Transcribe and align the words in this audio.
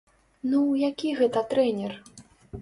Ну, 0.53 0.61
які 0.83 1.11
гэта 1.19 1.45
трэнер? 1.53 1.93